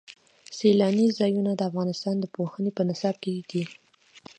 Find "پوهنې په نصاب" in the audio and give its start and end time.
2.35-3.15